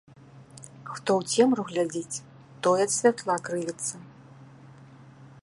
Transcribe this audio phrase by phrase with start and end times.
[0.93, 2.21] Хто ў цемру глядзіць,
[2.63, 3.95] той ад святла крывіцца